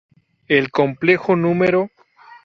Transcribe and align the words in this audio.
El 0.47 0.71
complejo 0.71 1.35
no. 1.35 1.53